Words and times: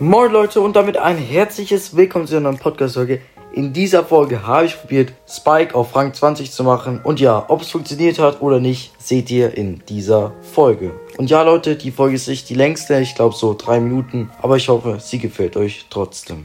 Moin 0.00 0.30
Leute 0.30 0.60
und 0.60 0.76
damit 0.76 0.96
ein 0.96 1.18
herzliches 1.18 1.96
Willkommen 1.96 2.28
zu 2.28 2.36
einer 2.36 2.52
neuen 2.52 2.58
Podcast-Folge. 2.60 3.20
In 3.52 3.72
dieser 3.72 4.04
Folge 4.04 4.46
habe 4.46 4.66
ich 4.66 4.80
probiert, 4.80 5.12
Spike 5.28 5.74
auf 5.74 5.96
Rang 5.96 6.14
20 6.14 6.52
zu 6.52 6.62
machen. 6.62 7.00
Und 7.02 7.18
ja, 7.18 7.44
ob 7.48 7.62
es 7.62 7.72
funktioniert 7.72 8.20
hat 8.20 8.40
oder 8.40 8.60
nicht, 8.60 8.92
seht 9.02 9.28
ihr 9.28 9.56
in 9.56 9.82
dieser 9.88 10.34
Folge. 10.40 10.92
Und 11.16 11.30
ja 11.30 11.42
Leute, 11.42 11.74
die 11.74 11.90
Folge 11.90 12.14
ist 12.14 12.28
nicht 12.28 12.48
die 12.48 12.54
längste, 12.54 13.00
ich 13.00 13.16
glaube 13.16 13.34
so 13.34 13.56
drei 13.58 13.80
Minuten. 13.80 14.30
Aber 14.40 14.56
ich 14.56 14.68
hoffe, 14.68 14.98
sie 15.00 15.18
gefällt 15.18 15.56
euch 15.56 15.86
trotzdem. 15.90 16.44